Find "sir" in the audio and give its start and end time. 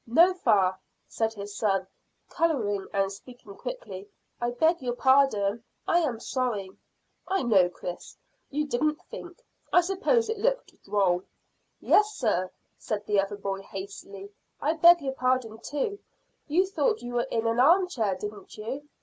12.15-12.49